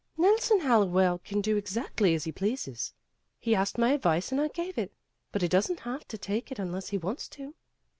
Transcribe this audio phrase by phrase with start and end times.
[0.17, 2.93] "Nelson Hallowell can do exactly as he pleases.
[3.37, 4.91] He asked my ad vice and I gave it,
[5.31, 7.53] but he doesn't have to take it unless he wants to."